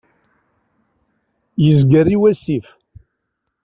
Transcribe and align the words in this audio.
Yezger 1.63 2.07
i 2.15 2.17
wasif. 2.21 2.67